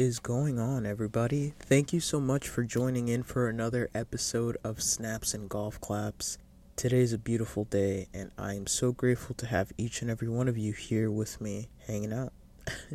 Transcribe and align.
is 0.00 0.18
going 0.18 0.58
on, 0.58 0.86
everybody? 0.86 1.52
Thank 1.58 1.92
you 1.92 2.00
so 2.00 2.18
much 2.20 2.48
for 2.48 2.64
joining 2.64 3.08
in 3.08 3.22
for 3.22 3.50
another 3.50 3.90
episode 3.94 4.56
of 4.64 4.82
Snaps 4.82 5.34
and 5.34 5.46
Golf 5.46 5.78
Claps. 5.78 6.38
Today 6.74 7.00
is 7.00 7.12
a 7.12 7.18
beautiful 7.18 7.64
day, 7.64 8.08
and 8.14 8.30
I 8.38 8.54
am 8.54 8.66
so 8.66 8.92
grateful 8.92 9.34
to 9.34 9.44
have 9.44 9.74
each 9.76 10.00
and 10.00 10.10
every 10.10 10.30
one 10.30 10.48
of 10.48 10.56
you 10.56 10.72
here 10.72 11.10
with 11.10 11.38
me 11.38 11.68
hanging 11.86 12.14
out. 12.14 12.32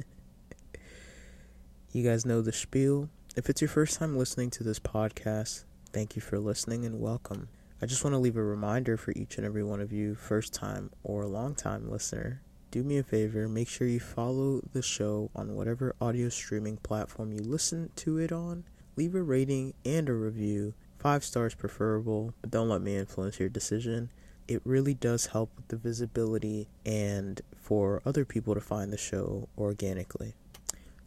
you 1.92 2.04
guys 2.04 2.26
know 2.26 2.42
the 2.42 2.52
spiel. 2.52 3.08
If 3.36 3.52
it's 3.52 3.62
your 3.62 3.70
first 3.70 4.00
time 4.00 4.18
listening 4.18 4.50
to 4.50 4.64
this 4.64 4.80
podcast, 4.80 5.66
thank 5.94 6.16
you 6.16 6.24
for 6.24 6.40
listening 6.40 6.86
and 6.86 7.00
welcome. 7.00 7.50
I 7.84 7.86
just 7.86 8.04
want 8.04 8.16
to 8.16 8.20
leave 8.20 8.36
a 8.36 8.44
reminder 8.44 8.98
for 8.98 9.14
each 9.16 9.38
and 9.38 9.46
every 9.46 9.64
one 9.64 9.80
of 9.80 9.92
you, 9.92 10.16
first 10.16 10.56
time 10.56 10.90
or 11.04 11.28
long 11.28 11.54
time 11.54 11.88
listener, 11.88 12.42
do 12.76 12.84
me 12.84 12.98
a 12.98 13.04
favor, 13.04 13.48
make 13.48 13.70
sure 13.70 13.88
you 13.88 14.02
follow 14.02 14.60
the 14.74 14.82
show 14.82 15.32
on 15.34 15.56
whatever 15.56 15.96
audio 16.02 16.28
streaming 16.28 16.76
platform 16.76 17.32
you 17.32 17.40
listen 17.40 17.90
to 17.96 18.18
it 18.18 18.34
on. 18.34 18.66
Leave 18.98 19.16
a 19.16 19.22
rating 19.22 19.74
and 19.86 20.10
a 20.10 20.14
review, 20.14 20.74
five 21.00 21.24
stars 21.24 21.56
preferable, 21.56 22.34
but 22.42 22.52
don't 22.52 22.68
let 22.68 22.82
me 22.82 22.98
influence 22.98 23.40
your 23.40 23.48
decision. 23.48 24.10
It 24.50 24.62
really 24.66 24.94
does 24.94 25.28
help 25.28 25.52
with 25.56 25.70
the 25.70 25.78
visibility 25.78 26.68
and 26.86 27.40
for 27.56 28.02
other 28.06 28.26
people 28.26 28.54
to 28.54 28.60
find 28.60 28.92
the 28.92 28.98
show 28.98 29.48
organically. 29.58 30.34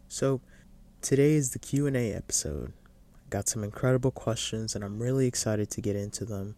So, 0.07 0.41
today 1.03 1.33
is 1.33 1.51
the 1.51 1.59
Q&A 1.59 2.13
episode. 2.15 2.73
Got 3.29 3.47
some 3.47 3.63
incredible 3.63 4.09
questions 4.09 4.73
and 4.73 4.83
I'm 4.83 4.97
really 4.97 5.27
excited 5.27 5.69
to 5.69 5.81
get 5.81 5.95
into 5.95 6.25
them. 6.25 6.55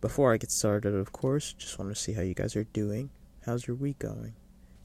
Before 0.00 0.32
I 0.32 0.36
get 0.36 0.52
started, 0.52 0.94
of 0.94 1.10
course, 1.10 1.52
just 1.52 1.80
want 1.80 1.90
to 1.92 2.00
see 2.00 2.12
how 2.12 2.22
you 2.22 2.34
guys 2.34 2.54
are 2.54 2.62
doing. 2.62 3.10
How's 3.44 3.66
your 3.66 3.74
week 3.74 3.98
going? 3.98 4.34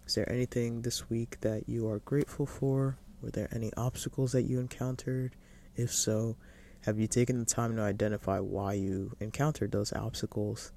Is 0.08 0.16
there 0.16 0.31
anything 0.31 0.83
this 0.83 1.09
week 1.09 1.38
that 1.41 1.67
you 1.67 1.89
are 1.89 2.00
grateful 2.00 2.45
for? 2.45 2.97
Were 3.22 3.30
there 3.30 3.50
any 3.52 3.73
obstacles 3.75 4.31
that 4.31 4.44
you 4.44 4.58
encountered? 4.58 5.36
If 5.75 5.91
so, 5.91 6.38
have 6.86 6.97
you 6.97 7.08
taken 7.08 7.39
the 7.39 7.45
time 7.45 7.75
to 7.75 7.81
identify 7.81 8.39
why 8.39 8.72
you 8.72 9.17
encountered 9.19 9.73
those 9.73 9.91
obstacles? 9.91 10.72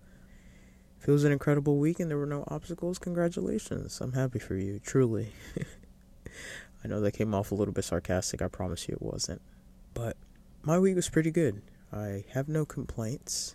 If 1.00 1.08
it 1.08 1.12
was 1.12 1.22
an 1.22 1.30
incredible 1.30 1.78
week 1.78 2.00
and 2.00 2.10
there 2.10 2.18
were 2.18 2.26
no 2.26 2.42
obstacles, 2.48 2.98
congratulations. 2.98 4.00
I'm 4.00 4.14
happy 4.14 4.40
for 4.40 4.56
you, 4.56 4.80
truly. 4.80 5.32
I 6.84 6.88
know 6.88 7.00
that 7.00 7.12
came 7.12 7.32
off 7.32 7.52
a 7.52 7.54
little 7.54 7.72
bit 7.72 7.84
sarcastic, 7.84 8.42
I 8.42 8.48
promise 8.48 8.88
you 8.88 8.94
it 8.94 9.02
wasn't. 9.02 9.42
But 9.94 10.16
my 10.62 10.76
week 10.80 10.96
was 10.96 11.08
pretty 11.08 11.30
good. 11.30 11.62
I 11.92 12.24
have 12.32 12.48
no 12.48 12.64
complaints. 12.64 13.54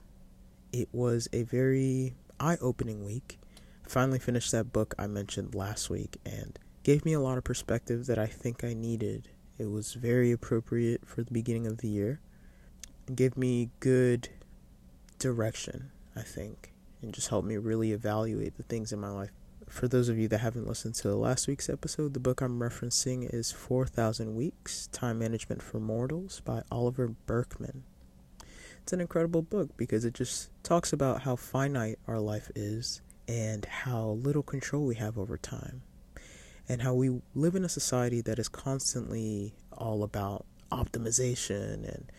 It 0.72 0.88
was 0.94 1.28
a 1.34 1.44
very 1.44 2.16
eye 2.40 2.58
opening 2.62 3.04
week 3.04 3.40
finally 3.88 4.20
finished 4.20 4.52
that 4.52 4.74
book 4.74 4.96
I 4.98 5.08
mentioned 5.08 5.56
last 5.56 5.90
week 5.90 6.18
and 6.26 6.58
gave 6.84 7.06
me 7.06 7.14
a 7.14 7.20
lot 7.20 7.38
of 7.38 7.44
perspective 7.44 8.06
that 8.08 8.20
I 8.20 8.28
think 8.28 8.64
I 8.64 8.74
needed. 8.74 9.30
It 9.58 9.72
was 9.72 9.94
very 9.94 10.32
appropriate 10.32 11.08
for 11.08 11.24
the 11.24 11.32
beginning 11.32 11.68
of 11.68 11.78
the 11.78 11.88
year. 11.88 12.20
It 13.08 13.16
gave 13.16 13.38
me 13.38 13.70
good 13.80 14.30
direction, 15.20 15.92
I 16.16 16.22
think, 16.22 16.74
and 17.02 17.14
just 17.14 17.30
helped 17.30 17.48
me 17.48 17.58
really 17.58 17.92
evaluate 17.92 18.58
the 18.58 18.64
things 18.64 18.92
in 18.92 19.00
my 19.00 19.10
life. 19.10 19.32
For 19.68 19.88
those 19.88 20.10
of 20.10 20.18
you 20.18 20.28
that 20.28 20.40
haven't 20.40 20.68
listened 20.68 20.96
to 20.96 21.16
last 21.16 21.48
week's 21.48 21.70
episode, 21.70 22.14
the 22.14 22.20
book 22.20 22.42
I'm 22.42 22.60
referencing 22.60 23.34
is 23.34 23.52
4,000 23.52 24.36
Weeks 24.36 24.88
Time 24.92 25.18
Management 25.20 25.62
for 25.62 25.80
Mortals 25.80 26.42
by 26.42 26.62
Oliver 26.72 27.08
Burkeman. 27.08 27.84
It's 28.84 28.94
an 28.94 29.02
incredible 29.02 29.42
book 29.42 29.76
because 29.78 30.06
it 30.06 30.14
just 30.14 30.50
talks 30.62 30.94
about 30.94 31.24
how 31.24 31.36
finite 31.36 31.98
our 32.08 32.20
life 32.20 32.52
is 32.54 33.02
and 33.28 33.66
how 33.66 34.20
little 34.22 34.44
control 34.44 34.86
we 34.86 34.96
have 34.96 35.18
over 35.18 35.38
time, 35.38 35.82
and 36.68 36.82
how 36.82 36.94
we 36.94 37.22
live 37.34 37.56
in 37.56 37.66
a 37.66 37.70
society 37.70 38.22
that 38.22 38.40
is 38.40 38.48
constantly 38.48 39.54
all 39.72 40.04
about 40.04 40.46
optimization 40.72 41.88
and 41.88 42.12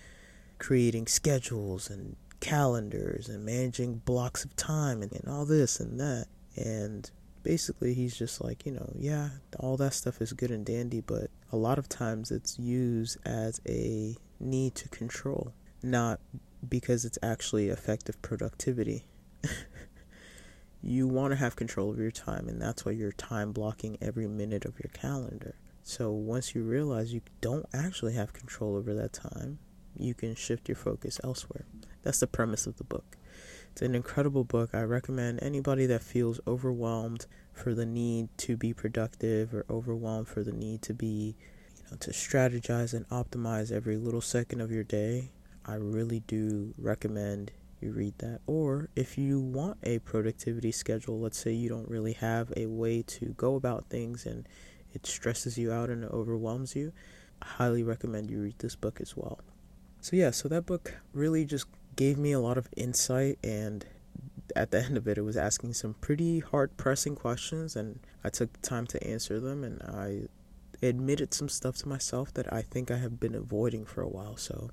creating 0.59 1.06
schedules 1.06 1.91
and 1.91 2.17
calendars 2.41 3.28
and 3.28 3.44
managing 3.44 3.97
blocks 4.05 4.44
of 4.44 4.55
time 4.56 5.03
and, 5.03 5.12
and 5.12 5.28
all 5.28 5.44
this 5.44 5.81
and 5.81 5.99
that. 6.00 6.27
And 6.56 7.11
basically, 7.43 7.94
he's 7.94 8.17
just 8.17 8.43
like, 8.43 8.67
you 8.67 8.73
know, 8.73 8.93
yeah, 8.94 9.31
all 9.59 9.77
that 9.77 9.94
stuff 9.94 10.21
is 10.21 10.33
good 10.33 10.50
and 10.50 10.65
dandy, 10.65 11.00
but 11.00 11.31
a 11.53 11.56
lot 11.56 11.78
of 11.78 11.88
times 11.88 12.31
it's 12.31 12.59
used 12.59 13.19
as 13.25 13.61
a 13.69 14.17
need 14.41 14.75
to 14.77 14.88
control, 14.88 15.53
not 15.83 16.21
because 16.69 17.05
it's 17.05 17.19
actually 17.23 17.69
effective 17.69 18.21
productivity. 18.23 19.05
you 20.87 21.09
want 21.09 21.33
to 21.33 21.37
have 21.37 21.57
control 21.57 21.91
of 21.91 21.99
your 21.99 22.13
time, 22.13 22.49
and 22.49 22.63
that's 22.63 22.85
why 22.85 22.93
you're 22.93 23.11
time 23.11 23.51
blocking 23.51 23.99
every 24.01 24.29
minute 24.29 24.65
of 24.65 24.79
your 24.79 24.91
calendar. 24.93 25.57
So 25.83 26.13
once 26.13 26.55
you 26.55 26.63
realize 26.63 27.13
you 27.13 27.23
don't 27.41 27.67
actually 27.75 28.15
have 28.15 28.33
control 28.33 28.77
over 28.77 28.95
that 28.95 29.13
time, 29.13 29.59
you 29.99 30.15
can 30.15 30.37
shift 30.37 30.69
your 30.69 30.77
focus 30.77 31.21
elsewhere. 31.25 31.65
That's 32.05 32.21
the 32.21 32.29
premise 32.29 32.69
of 32.69 32.77
the 32.77 32.85
book. 32.85 33.17
It's 33.73 33.83
an 33.83 33.97
incredible 33.97 34.45
book. 34.45 34.71
I 34.75 34.83
recommend 34.83 35.43
anybody 35.43 35.87
that 35.87 36.05
feels 36.05 36.39
overwhelmed 36.47 37.27
for 37.53 37.75
the 37.75 37.87
need 37.87 38.29
to 38.39 38.57
be 38.57 38.73
productive 38.73 39.53
or 39.53 39.67
overwhelmed 39.69 40.29
for 40.29 40.45
the 40.45 40.53
need 40.53 40.83
to 40.83 40.95
be, 40.95 41.35
you 41.77 41.83
know, 41.91 41.97
to 41.99 42.11
strategize 42.13 42.95
and 42.95 43.09
optimize 43.09 43.73
every 43.73 43.97
little 43.97 44.21
second 44.21 44.61
of 44.61 44.71
your 44.71 44.85
day. 44.85 45.33
I 45.65 45.75
really 45.75 46.21
do 46.21 46.75
recommend 46.79 47.51
you 47.81 47.92
read 47.92 48.14
that. 48.19 48.41
Or 48.47 48.88
if 48.97 49.19
you 49.19 49.41
want 49.41 49.78
a 49.82 49.98
productivity 50.00 50.72
schedule, 50.72 51.20
let's 51.20 51.38
say 51.38 51.53
you 51.53 51.69
don't 51.69 51.88
really 51.88 52.14
have 52.14 52.53
a 52.56 52.66
way 52.66 53.03
to 53.03 53.34
go 53.37 53.56
about 53.56 53.87
things 53.88 54.26
and 54.26 54.48
it 54.92 55.06
stresses 55.06 55.59
you 55.59 55.72
out 55.72 55.91
and 55.91 56.04
it 56.04 56.10
overwhelms 56.10 56.75
you, 56.75 56.92
I 57.42 57.47
highly 57.47 57.82
recommend 57.82 58.31
you 58.31 58.41
read 58.41 58.59
this 58.59 58.76
book 58.76 59.00
as 59.00 59.16
well. 59.16 59.41
So, 60.00 60.16
yeah, 60.16 60.31
so 60.31 60.48
that 60.48 60.66
book 60.66 60.94
really 61.12 61.44
just 61.44 61.66
gave 61.97 62.19
me 62.19 62.32
a 62.32 62.41
lot 62.41 62.59
of 62.59 62.69
insight 62.76 63.38
and 63.42 63.84
at 64.54 64.70
the 64.70 64.81
end 64.84 64.97
of 64.97 65.06
it, 65.08 65.19
it 65.19 65.22
was 65.22 65.37
asking 65.37 65.75
some 65.75 65.94
pretty 65.94 66.41
hard 66.41 66.76
pressing 66.76 67.16
questions, 67.16 67.75
and 67.76 67.98
I 68.25 68.28
took 68.28 68.53
the 68.53 68.66
time 68.66 68.87
to 68.88 69.06
answer 69.06 69.41
them, 69.41 69.64
and 69.64 69.82
I 69.82 70.28
admitted 70.87 71.34
some 71.34 71.48
stuff 71.48 71.76
to 71.78 71.88
myself 71.88 72.32
that 72.34 72.53
I 72.53 72.62
think 72.62 72.91
I 72.91 72.98
have 72.98 73.19
been 73.19 73.34
avoiding 73.34 73.84
for 73.84 74.03
a 74.03 74.08
while. 74.08 74.37
So 74.37 74.70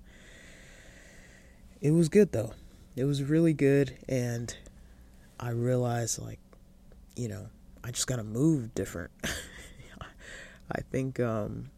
it 1.81 1.91
was 1.91 2.09
good 2.09 2.31
though 2.31 2.53
it 2.95 3.05
was 3.05 3.23
really 3.23 3.53
good 3.53 3.97
and 4.07 4.55
I 5.39 5.49
realized 5.49 6.19
like, 6.19 6.39
you 7.15 7.27
know, 7.27 7.47
I 7.83 7.91
just 7.91 8.07
gotta 8.07 8.23
move 8.23 8.73
different. 8.75 9.11
I 10.71 10.81
think 10.91 11.19
um 11.19 11.69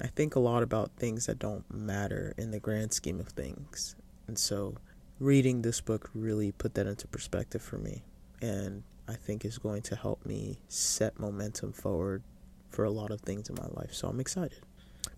I 0.00 0.08
think 0.08 0.34
a 0.34 0.40
lot 0.40 0.62
about 0.62 0.90
things 0.96 1.26
that 1.26 1.38
don't 1.38 1.64
matter 1.72 2.34
in 2.36 2.50
the 2.50 2.60
grand 2.60 2.92
scheme 2.92 3.18
of 3.18 3.28
things. 3.28 3.96
And 4.26 4.38
so 4.38 4.74
reading 5.18 5.62
this 5.62 5.80
book 5.80 6.10
really 6.14 6.52
put 6.52 6.74
that 6.74 6.86
into 6.86 7.06
perspective 7.08 7.62
for 7.62 7.78
me 7.78 8.02
and 8.42 8.82
I 9.08 9.14
think 9.14 9.44
is 9.44 9.58
going 9.58 9.82
to 9.82 9.96
help 9.96 10.26
me 10.26 10.58
set 10.68 11.18
momentum 11.18 11.72
forward 11.72 12.22
for 12.70 12.84
a 12.84 12.90
lot 12.90 13.10
of 13.10 13.20
things 13.20 13.48
in 13.48 13.54
my 13.54 13.68
life. 13.68 13.94
So 13.94 14.08
I'm 14.08 14.20
excited. 14.20 14.65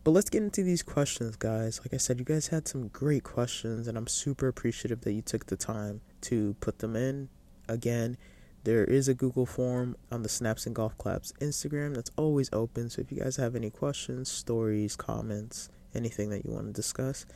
But 0.09 0.15
let's 0.15 0.31
get 0.31 0.43
into 0.43 0.63
these 0.63 0.83
questions, 0.83 1.37
guys. 1.37 1.81
Like 1.85 1.93
I 1.93 1.99
said, 1.99 2.19
you 2.19 2.25
guys 2.25 2.49
had 2.49 2.67
some 2.67 2.89
great 2.89 3.25
questions, 3.25 3.87
and 3.87 3.99
I'm 3.99 4.07
super 4.07 4.49
appreciative 4.49 5.03
that 5.03 5.13
you 5.13 5.21
took 5.21 5.45
the 5.45 5.55
time 5.55 6.01
to 6.23 6.57
put 6.61 6.79
them 6.79 6.97
in. 6.97 7.29
Again, 7.69 8.17
there 8.65 8.85
is 8.85 9.09
a 9.09 9.13
Google 9.13 9.45
form 9.45 9.97
on 10.11 10.23
the 10.23 10.31
Snaps 10.31 10.65
and 10.65 10.75
Golf 10.75 10.97
Claps 10.97 11.35
Instagram 11.43 11.95
that's 11.95 12.11
always 12.17 12.49
open. 12.55 12.89
So 12.89 13.03
if 13.03 13.13
you 13.13 13.19
guys 13.19 13.37
have 13.37 13.55
any 13.55 13.69
questions, 13.69 14.31
stories, 14.31 14.97
comments, 14.97 15.69
anything 15.95 16.31
that 16.31 16.47
you 16.47 16.53
want 16.53 16.69
to 16.69 16.73
discuss, 16.73 17.27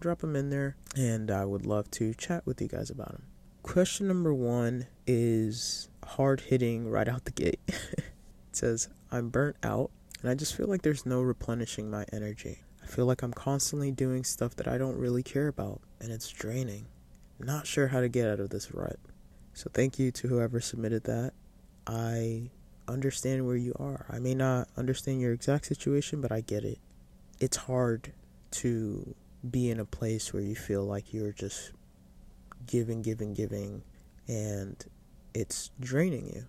drop 0.00 0.20
them 0.20 0.34
in 0.34 0.48
there, 0.48 0.76
and 0.96 1.30
I 1.30 1.44
would 1.44 1.66
love 1.66 1.90
to 1.90 2.14
chat 2.14 2.46
with 2.46 2.62
you 2.62 2.68
guys 2.68 2.88
about 2.88 3.12
them. 3.12 3.24
Question 3.62 4.08
number 4.08 4.32
one 4.32 4.86
is 5.06 5.90
hard 6.02 6.40
hitting 6.40 6.88
right 6.88 7.08
out 7.08 7.26
the 7.26 7.30
gate. 7.30 7.60
it 7.68 8.04
says, 8.52 8.88
I'm 9.10 9.28
burnt 9.28 9.56
out 9.62 9.90
and 10.22 10.30
I 10.30 10.34
just 10.34 10.56
feel 10.56 10.68
like 10.68 10.82
there's 10.82 11.04
no 11.04 11.20
replenishing 11.20 11.90
my 11.90 12.06
energy. 12.12 12.60
I 12.82 12.86
feel 12.86 13.06
like 13.06 13.22
I'm 13.22 13.32
constantly 13.32 13.90
doing 13.90 14.24
stuff 14.24 14.54
that 14.56 14.68
I 14.68 14.78
don't 14.78 14.96
really 14.96 15.22
care 15.22 15.48
about, 15.48 15.80
and 16.00 16.10
it's 16.12 16.28
draining. 16.28 16.86
I'm 17.40 17.46
Not 17.46 17.66
sure 17.66 17.88
how 17.88 18.00
to 18.00 18.08
get 18.08 18.28
out 18.28 18.40
of 18.40 18.50
this 18.50 18.72
rut. 18.72 18.98
So, 19.52 19.68
thank 19.74 19.98
you 19.98 20.10
to 20.12 20.28
whoever 20.28 20.60
submitted 20.60 21.04
that. 21.04 21.32
I 21.86 22.50
understand 22.88 23.46
where 23.46 23.56
you 23.56 23.74
are. 23.78 24.06
I 24.08 24.18
may 24.18 24.34
not 24.34 24.68
understand 24.76 25.20
your 25.20 25.32
exact 25.32 25.66
situation, 25.66 26.20
but 26.20 26.32
I 26.32 26.40
get 26.40 26.64
it. 26.64 26.78
It's 27.40 27.56
hard 27.56 28.12
to 28.52 29.14
be 29.48 29.70
in 29.70 29.80
a 29.80 29.84
place 29.84 30.32
where 30.32 30.42
you 30.42 30.54
feel 30.54 30.84
like 30.84 31.12
you're 31.12 31.32
just 31.32 31.72
giving, 32.66 33.02
giving, 33.02 33.34
giving, 33.34 33.82
and 34.28 34.84
it's 35.34 35.70
draining 35.80 36.28
you. 36.28 36.46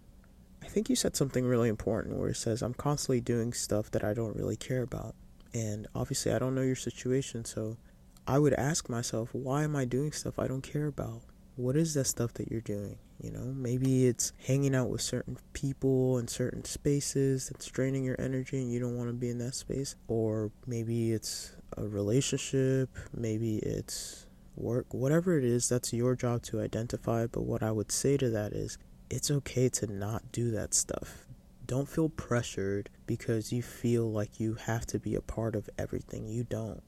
I 0.63 0.67
think 0.67 0.89
you 0.89 0.95
said 0.95 1.15
something 1.15 1.45
really 1.45 1.67
important 1.67 2.17
where 2.17 2.29
it 2.29 2.37
says, 2.37 2.61
I'm 2.61 2.73
constantly 2.73 3.19
doing 3.19 3.51
stuff 3.51 3.91
that 3.91 4.03
I 4.03 4.13
don't 4.13 4.35
really 4.35 4.55
care 4.55 4.81
about. 4.81 5.13
And 5.53 5.87
obviously, 5.93 6.31
I 6.31 6.39
don't 6.39 6.55
know 6.55 6.61
your 6.61 6.75
situation, 6.75 7.43
so 7.43 7.77
I 8.25 8.39
would 8.39 8.53
ask 8.53 8.89
myself, 8.89 9.29
why 9.33 9.63
am 9.63 9.75
I 9.75 9.83
doing 9.83 10.13
stuff 10.13 10.39
I 10.39 10.47
don't 10.47 10.61
care 10.61 10.87
about? 10.87 11.21
What 11.57 11.75
is 11.75 11.93
that 11.95 12.05
stuff 12.05 12.33
that 12.35 12.49
you're 12.49 12.61
doing? 12.61 12.97
You 13.21 13.31
know, 13.31 13.53
maybe 13.55 14.07
it's 14.07 14.31
hanging 14.47 14.73
out 14.73 14.89
with 14.89 15.01
certain 15.01 15.37
people 15.51 16.17
in 16.17 16.27
certain 16.27 16.63
spaces 16.63 17.49
that's 17.49 17.67
draining 17.67 18.05
your 18.05 18.19
energy 18.19 18.57
and 18.57 18.71
you 18.71 18.79
don't 18.79 18.97
want 18.97 19.09
to 19.09 19.13
be 19.13 19.29
in 19.29 19.37
that 19.39 19.55
space. 19.55 19.95
Or 20.07 20.51
maybe 20.65 21.11
it's 21.11 21.55
a 21.77 21.85
relationship, 21.85 22.89
maybe 23.13 23.57
it's 23.57 24.25
work, 24.55 24.93
whatever 24.93 25.37
it 25.37 25.43
is, 25.43 25.69
that's 25.69 25.93
your 25.93 26.15
job 26.15 26.41
to 26.43 26.61
identify. 26.61 27.27
But 27.27 27.43
what 27.43 27.61
I 27.61 27.71
would 27.71 27.91
say 27.91 28.17
to 28.17 28.29
that 28.31 28.53
is 28.53 28.77
it's 29.13 29.29
okay 29.29 29.69
to 29.69 29.85
not 29.85 30.31
do 30.31 30.49
that 30.51 30.73
stuff. 30.73 31.27
Don't 31.67 31.87
feel 31.87 32.09
pressured 32.09 32.89
because 33.05 33.53
you 33.53 33.61
feel 33.61 34.11
like 34.11 34.39
you 34.39 34.55
have 34.55 34.87
to 34.87 34.97
be 34.97 35.13
a 35.13 35.21
part 35.21 35.55
of 35.55 35.69
everything. 35.77 36.27
You 36.27 36.43
don't. 36.43 36.81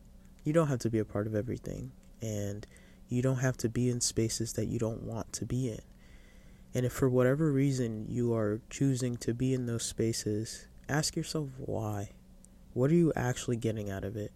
You 0.43 0.51
don't 0.51 0.67
have 0.67 0.79
to 0.79 0.89
be 0.89 0.97
a 0.97 1.05
part 1.05 1.27
of 1.27 1.35
everything. 1.35 1.91
And 2.23 2.65
you 3.07 3.21
don't 3.21 3.37
have 3.37 3.57
to 3.57 3.69
be 3.69 3.91
in 3.91 4.01
spaces 4.01 4.53
that 4.53 4.65
you 4.65 4.79
don't 4.79 5.03
want 5.03 5.33
to 5.33 5.45
be 5.45 5.69
in. 5.69 5.81
And 6.73 6.83
if 6.83 6.93
for 6.93 7.07
whatever 7.07 7.51
reason 7.51 8.07
you 8.09 8.33
are 8.33 8.59
choosing 8.71 9.17
to 9.17 9.35
be 9.35 9.53
in 9.53 9.67
those 9.67 9.83
spaces, 9.83 10.67
ask 10.89 11.15
yourself 11.15 11.49
why. 11.57 12.09
What 12.73 12.89
are 12.89 12.95
you 12.95 13.13
actually 13.15 13.57
getting 13.57 13.91
out 13.91 14.03
of 14.03 14.17
it? 14.17 14.31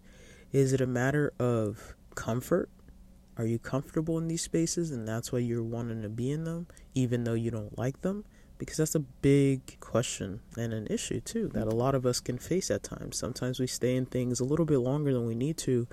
Is 0.52 0.72
it 0.72 0.80
a 0.80 0.86
matter 0.86 1.32
of 1.40 1.96
comfort? 2.14 2.70
Are 3.40 3.46
you 3.46 3.58
comfortable 3.58 4.18
in 4.18 4.28
these 4.28 4.42
spaces 4.42 4.90
and 4.90 5.08
that's 5.08 5.32
why 5.32 5.38
you're 5.38 5.62
wanting 5.62 6.02
to 6.02 6.10
be 6.10 6.30
in 6.30 6.44
them, 6.44 6.66
even 6.94 7.24
though 7.24 7.32
you 7.32 7.50
don't 7.50 7.78
like 7.78 8.02
them? 8.02 8.26
Because 8.58 8.76
that's 8.76 8.94
a 8.94 9.00
big 9.00 9.80
question 9.80 10.40
and 10.58 10.74
an 10.74 10.86
issue, 10.90 11.20
too, 11.20 11.48
that 11.54 11.66
a 11.66 11.74
lot 11.74 11.94
of 11.94 12.04
us 12.04 12.20
can 12.20 12.36
face 12.36 12.70
at 12.70 12.82
times. 12.82 13.16
Sometimes 13.16 13.58
we 13.58 13.66
stay 13.66 13.96
in 13.96 14.04
things 14.04 14.40
a 14.40 14.44
little 14.44 14.66
bit 14.66 14.80
longer 14.80 15.14
than 15.14 15.24
we 15.24 15.34
need 15.34 15.56
to 15.56 15.88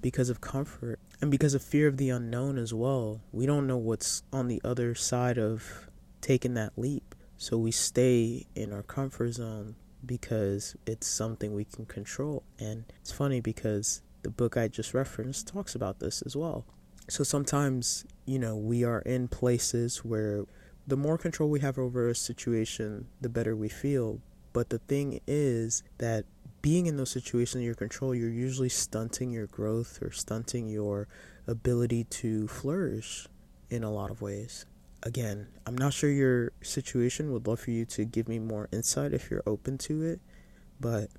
because 0.00 0.30
of 0.30 0.40
comfort 0.40 1.00
and 1.20 1.32
because 1.32 1.54
of 1.54 1.64
fear 1.64 1.88
of 1.88 1.96
the 1.96 2.10
unknown 2.10 2.58
as 2.58 2.72
well. 2.72 3.22
We 3.32 3.44
don't 3.44 3.66
know 3.66 3.76
what's 3.76 4.22
on 4.32 4.46
the 4.46 4.60
other 4.62 4.94
side 4.94 5.38
of 5.38 5.90
taking 6.20 6.54
that 6.54 6.74
leap. 6.76 7.16
So 7.38 7.58
we 7.58 7.72
stay 7.72 8.46
in 8.54 8.72
our 8.72 8.84
comfort 8.84 9.32
zone 9.32 9.74
because 10.06 10.76
it's 10.86 11.08
something 11.08 11.54
we 11.54 11.64
can 11.64 11.86
control. 11.86 12.44
And 12.60 12.84
it's 13.00 13.10
funny 13.10 13.40
because 13.40 14.00
the 14.22 14.30
book 14.30 14.56
I 14.56 14.68
just 14.68 14.94
referenced 14.94 15.48
talks 15.48 15.74
about 15.74 15.98
this 16.00 16.22
as 16.22 16.36
well. 16.36 16.64
So 17.08 17.24
sometimes, 17.24 18.04
you 18.24 18.38
know, 18.38 18.56
we 18.56 18.84
are 18.84 19.00
in 19.00 19.28
places 19.28 19.98
where 19.98 20.44
the 20.86 20.96
more 20.96 21.18
control 21.18 21.48
we 21.48 21.60
have 21.60 21.78
over 21.78 22.08
a 22.08 22.14
situation, 22.14 23.06
the 23.20 23.28
better 23.28 23.54
we 23.54 23.68
feel. 23.68 24.20
But 24.52 24.70
the 24.70 24.78
thing 24.78 25.20
is 25.26 25.82
that 25.98 26.24
being 26.60 26.86
in 26.86 26.96
those 26.96 27.10
situations 27.10 27.56
in 27.56 27.62
your 27.62 27.74
control, 27.74 28.14
you're 28.14 28.30
usually 28.30 28.68
stunting 28.68 29.32
your 29.32 29.46
growth 29.46 29.98
or 30.02 30.12
stunting 30.12 30.68
your 30.68 31.08
ability 31.46 32.04
to 32.04 32.46
flourish 32.48 33.26
in 33.70 33.82
a 33.82 33.90
lot 33.90 34.10
of 34.10 34.22
ways. 34.22 34.66
Again, 35.02 35.48
I'm 35.66 35.76
not 35.76 35.92
sure 35.92 36.10
your 36.10 36.52
situation 36.62 37.32
would 37.32 37.48
love 37.48 37.60
for 37.60 37.72
you 37.72 37.84
to 37.86 38.04
give 38.04 38.28
me 38.28 38.38
more 38.38 38.68
insight 38.70 39.12
if 39.12 39.30
you're 39.30 39.42
open 39.46 39.78
to 39.78 40.02
it, 40.02 40.20
but 40.78 41.10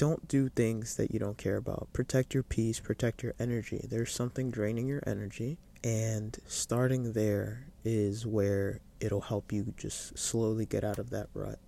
don't 0.00 0.26
do 0.28 0.48
things 0.48 0.96
that 0.96 1.10
you 1.12 1.18
don't 1.18 1.36
care 1.36 1.56
about. 1.56 1.88
Protect 1.92 2.34
your 2.34 2.42
peace, 2.42 2.80
protect 2.80 3.22
your 3.22 3.34
energy. 3.38 3.80
There's 3.88 4.12
something 4.12 4.50
draining 4.50 4.86
your 4.86 5.02
energy, 5.06 5.58
and 5.84 6.36
starting 6.46 7.12
there 7.12 7.66
is 7.84 8.26
where 8.26 8.80
it'll 9.00 9.20
help 9.20 9.52
you 9.52 9.74
just 9.76 10.18
slowly 10.18 10.66
get 10.66 10.84
out 10.84 10.98
of 10.98 11.10
that 11.10 11.28
rut 11.34 11.58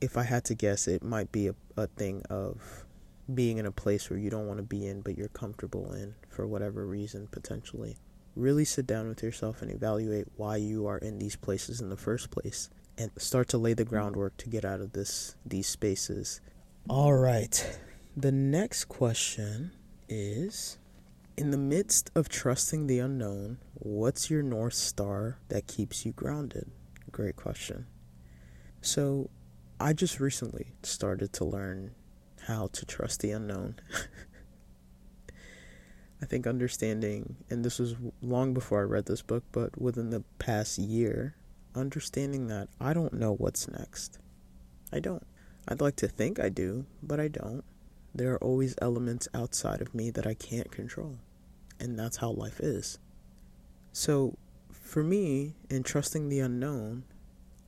if 0.00 0.16
I 0.16 0.22
had 0.24 0.44
to 0.46 0.54
guess, 0.54 0.88
it 0.88 1.02
might 1.02 1.32
be 1.32 1.48
a, 1.48 1.54
a 1.76 1.86
thing 1.86 2.22
of 2.28 2.84
being 3.32 3.58
in 3.58 3.66
a 3.66 3.72
place 3.72 4.08
where 4.08 4.18
you 4.18 4.30
don't 4.30 4.46
want 4.46 4.58
to 4.58 4.62
be 4.62 4.86
in, 4.86 5.00
but 5.00 5.16
you're 5.16 5.28
comfortable 5.28 5.92
in 5.92 6.14
for 6.28 6.46
whatever 6.46 6.86
reason, 6.86 7.28
potentially. 7.30 7.96
Really 8.34 8.64
sit 8.64 8.86
down 8.86 9.08
with 9.08 9.22
yourself 9.22 9.62
and 9.62 9.70
evaluate 9.70 10.26
why 10.36 10.56
you 10.56 10.86
are 10.86 10.98
in 10.98 11.18
these 11.18 11.36
places 11.36 11.80
in 11.80 11.88
the 11.88 11.96
first 11.96 12.30
place 12.30 12.68
and 12.98 13.10
start 13.16 13.48
to 13.48 13.58
lay 13.58 13.72
the 13.72 13.84
mm-hmm. 13.84 13.90
groundwork 13.90 14.36
to 14.38 14.48
get 14.48 14.64
out 14.64 14.80
of 14.80 14.92
this 14.92 15.36
these 15.44 15.66
spaces. 15.66 16.40
All 16.88 17.14
right. 17.14 17.80
The 18.16 18.30
next 18.30 18.84
question 18.84 19.72
is 20.08 20.78
in 21.36 21.50
the 21.50 21.58
midst 21.58 22.12
of 22.14 22.28
trusting 22.28 22.86
the 22.86 23.00
unknown, 23.00 23.58
what's 23.74 24.30
your 24.30 24.44
north 24.44 24.74
star 24.74 25.38
that 25.48 25.66
keeps 25.66 26.06
you 26.06 26.12
grounded? 26.12 26.70
Great 27.10 27.34
question. 27.34 27.86
So, 28.82 29.30
I 29.80 29.94
just 29.94 30.20
recently 30.20 30.74
started 30.84 31.32
to 31.34 31.44
learn 31.44 31.90
how 32.46 32.68
to 32.68 32.86
trust 32.86 33.20
the 33.20 33.32
unknown. 33.32 33.80
I 36.22 36.26
think 36.26 36.46
understanding, 36.46 37.34
and 37.50 37.64
this 37.64 37.80
was 37.80 37.96
long 38.22 38.54
before 38.54 38.78
I 38.78 38.84
read 38.84 39.06
this 39.06 39.22
book, 39.22 39.42
but 39.50 39.76
within 39.76 40.10
the 40.10 40.22
past 40.38 40.78
year, 40.78 41.34
understanding 41.74 42.46
that 42.46 42.68
I 42.80 42.94
don't 42.94 43.14
know 43.14 43.34
what's 43.34 43.66
next. 43.66 44.20
I 44.92 45.00
don't. 45.00 45.26
I'd 45.68 45.80
like 45.80 45.96
to 45.96 46.08
think 46.08 46.38
I 46.38 46.48
do, 46.48 46.86
but 47.02 47.18
I 47.18 47.26
don't. 47.26 47.64
There 48.14 48.32
are 48.32 48.42
always 48.42 48.76
elements 48.80 49.26
outside 49.34 49.80
of 49.80 49.94
me 49.94 50.10
that 50.10 50.26
I 50.26 50.34
can't 50.34 50.70
control. 50.70 51.18
And 51.80 51.98
that's 51.98 52.18
how 52.18 52.30
life 52.30 52.60
is. 52.60 52.98
So, 53.92 54.38
for 54.70 55.02
me, 55.02 55.54
in 55.68 55.82
trusting 55.82 56.28
the 56.28 56.38
unknown, 56.38 57.02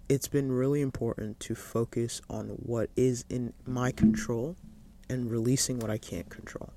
it's 0.09 0.29
been 0.29 0.53
really 0.53 0.81
important 0.81 1.41
to 1.41 1.55
focus 1.55 2.23
on 2.31 2.47
what 2.51 2.89
is 2.97 3.25
in 3.29 3.53
my 3.67 3.91
control 3.91 4.57
and 5.11 5.31
releasing 5.31 5.81
what 5.81 5.91
I 5.91 5.99
can't 5.99 6.29
control. 6.31 6.71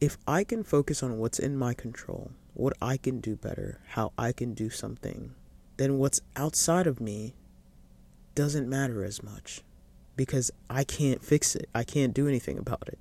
If 0.00 0.16
I 0.26 0.44
can 0.44 0.64
focus 0.64 1.02
on 1.02 1.18
what's 1.18 1.38
in 1.38 1.56
my 1.56 1.74
control, 1.74 2.32
what 2.54 2.72
I 2.80 2.96
can 2.96 3.20
do 3.20 3.36
better, 3.36 3.80
how 3.88 4.12
I 4.16 4.32
can 4.32 4.54
do 4.54 4.70
something, 4.70 5.34
then 5.76 5.98
what's 5.98 6.22
outside 6.36 6.86
of 6.86 7.00
me 7.00 7.34
doesn't 8.34 8.68
matter 8.68 9.04
as 9.04 9.22
much 9.22 9.62
because 10.16 10.50
I 10.68 10.84
can't 10.84 11.24
fix 11.24 11.54
it. 11.54 11.68
I 11.74 11.84
can't 11.84 12.14
do 12.14 12.28
anything 12.28 12.58
about 12.58 12.88
it. 12.88 12.98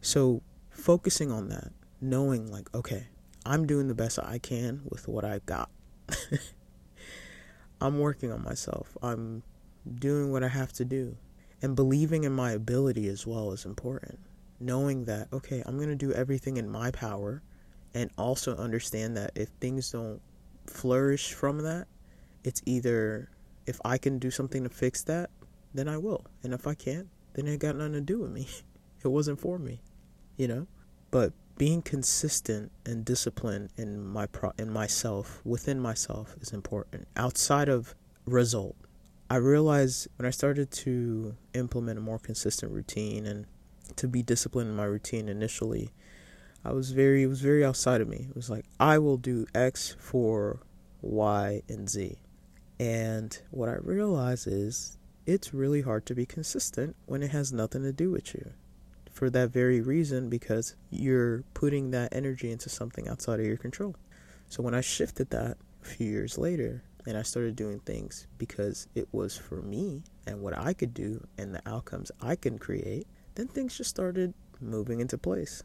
So, 0.00 0.42
focusing 0.70 1.32
on 1.32 1.48
that, 1.48 1.72
knowing 2.00 2.50
like, 2.50 2.72
okay, 2.74 3.08
I'm 3.44 3.66
doing 3.66 3.88
the 3.88 3.94
best 3.94 4.18
I 4.18 4.38
can 4.38 4.82
with 4.88 5.08
what 5.08 5.24
I've 5.24 5.46
got. 5.46 5.70
I'm 7.80 7.98
working 7.98 8.32
on 8.32 8.42
myself. 8.42 8.96
I'm 9.02 9.42
doing 9.98 10.32
what 10.32 10.42
I 10.42 10.48
have 10.48 10.72
to 10.74 10.84
do. 10.84 11.16
And 11.62 11.74
believing 11.74 12.24
in 12.24 12.32
my 12.32 12.52
ability 12.52 13.08
as 13.08 13.26
well 13.26 13.52
is 13.52 13.64
important. 13.64 14.18
Knowing 14.60 15.04
that, 15.04 15.28
okay, 15.32 15.62
I'm 15.66 15.76
going 15.76 15.88
to 15.88 15.94
do 15.94 16.12
everything 16.12 16.56
in 16.56 16.68
my 16.68 16.90
power 16.90 17.42
and 17.94 18.10
also 18.16 18.56
understand 18.56 19.16
that 19.16 19.32
if 19.34 19.48
things 19.60 19.92
don't 19.92 20.20
flourish 20.66 21.32
from 21.32 21.62
that, 21.62 21.86
it's 22.44 22.62
either 22.66 23.30
if 23.66 23.80
I 23.84 23.98
can 23.98 24.18
do 24.18 24.30
something 24.30 24.62
to 24.62 24.68
fix 24.68 25.02
that, 25.04 25.30
then 25.76 25.88
I 25.88 25.98
will. 25.98 26.24
And 26.42 26.52
if 26.54 26.66
I 26.66 26.74
can't, 26.74 27.08
then 27.34 27.46
it 27.46 27.58
got 27.58 27.76
nothing 27.76 27.92
to 27.92 28.00
do 28.00 28.20
with 28.20 28.30
me. 28.30 28.48
it 29.04 29.08
wasn't 29.08 29.40
for 29.40 29.58
me, 29.58 29.80
you 30.36 30.48
know? 30.48 30.66
But 31.10 31.32
being 31.56 31.80
consistent 31.80 32.70
and 32.84 33.04
disciplined 33.04 33.70
in 33.76 34.04
my 34.06 34.26
pro- 34.26 34.52
in 34.58 34.70
myself 34.70 35.40
within 35.44 35.80
myself 35.80 36.36
is 36.40 36.52
important 36.52 37.08
outside 37.16 37.68
of 37.68 37.94
result 38.26 38.76
i 39.30 39.36
realized 39.36 40.06
when 40.16 40.26
i 40.26 40.30
started 40.30 40.70
to 40.70 41.34
implement 41.54 41.98
a 41.98 42.02
more 42.02 42.18
consistent 42.18 42.70
routine 42.70 43.24
and 43.26 43.46
to 43.94 44.06
be 44.06 44.22
disciplined 44.22 44.68
in 44.68 44.76
my 44.76 44.84
routine 44.84 45.28
initially 45.28 45.90
i 46.64 46.72
was 46.72 46.90
very 46.90 47.22
it 47.22 47.26
was 47.26 47.40
very 47.40 47.64
outside 47.64 48.00
of 48.00 48.08
me 48.08 48.26
it 48.28 48.36
was 48.36 48.50
like 48.50 48.66
i 48.78 48.98
will 48.98 49.16
do 49.16 49.46
x 49.54 49.96
for 49.98 50.60
y 51.00 51.62
and 51.68 51.88
z 51.88 52.18
and 52.78 53.40
what 53.50 53.68
i 53.68 53.76
realized 53.80 54.46
is 54.46 54.95
it's 55.26 55.52
really 55.52 55.82
hard 55.82 56.06
to 56.06 56.14
be 56.14 56.24
consistent 56.24 56.94
when 57.06 57.22
it 57.22 57.32
has 57.32 57.52
nothing 57.52 57.82
to 57.82 57.92
do 57.92 58.10
with 58.12 58.32
you 58.32 58.52
for 59.10 59.28
that 59.30 59.50
very 59.50 59.80
reason 59.80 60.28
because 60.28 60.76
you're 60.90 61.42
putting 61.52 61.90
that 61.90 62.14
energy 62.14 62.50
into 62.50 62.68
something 62.68 63.08
outside 63.08 63.40
of 63.40 63.46
your 63.46 63.56
control. 63.56 63.96
So 64.48 64.62
when 64.62 64.74
I 64.74 64.82
shifted 64.82 65.30
that 65.30 65.56
a 65.82 65.84
few 65.84 66.06
years 66.06 66.38
later 66.38 66.84
and 67.06 67.16
I 67.16 67.22
started 67.22 67.56
doing 67.56 67.80
things 67.80 68.26
because 68.38 68.86
it 68.94 69.08
was 69.10 69.36
for 69.36 69.62
me 69.62 70.04
and 70.26 70.42
what 70.42 70.56
I 70.56 70.72
could 70.74 70.94
do 70.94 71.26
and 71.36 71.54
the 71.54 71.68
outcomes 71.68 72.12
I 72.20 72.36
can 72.36 72.58
create, 72.58 73.06
then 73.34 73.48
things 73.48 73.76
just 73.76 73.90
started 73.90 74.32
moving 74.60 75.00
into 75.00 75.18
place. 75.18 75.64